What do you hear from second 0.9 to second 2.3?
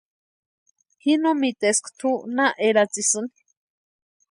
Ji no miteska tʼu